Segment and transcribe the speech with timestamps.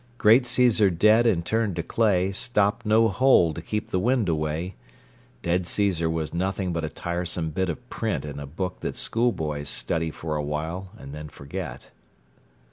[0.17, 4.73] Great Caesar dead and turned to clay stopped no hole to keep the wind away.
[5.43, 9.69] Dead Caesar was nothing but a tiresome bit of print in a book that schoolboys
[9.69, 11.91] study for awhile and then forget.